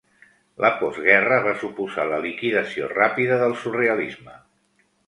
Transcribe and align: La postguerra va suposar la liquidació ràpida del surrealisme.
La 0.63 0.71
postguerra 0.79 1.37
va 1.49 1.53
suposar 1.65 2.07
la 2.15 2.19
liquidació 2.25 2.91
ràpida 2.97 3.39
del 3.45 3.57
surrealisme. 3.67 4.41